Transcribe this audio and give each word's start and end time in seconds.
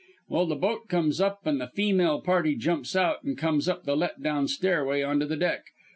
"Well, 0.29 0.47
the 0.47 0.55
boat 0.55 0.89
comes 0.89 1.21
up 1.21 1.41
an' 1.45 1.59
the 1.59 1.67
feemale 1.67 2.21
party 2.23 2.55
jumps 2.55 2.95
out 2.95 3.21
and 3.21 3.37
comes 3.37 3.69
up 3.69 3.83
the 3.83 3.95
let 3.95 4.23
down 4.23 4.47
stairway, 4.47 5.03
onto 5.03 5.27
the 5.27 5.37
deck. 5.37 5.65